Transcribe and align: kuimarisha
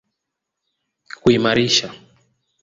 kuimarisha 1.21 1.87